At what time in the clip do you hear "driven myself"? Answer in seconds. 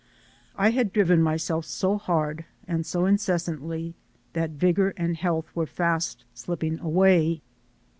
0.91-1.63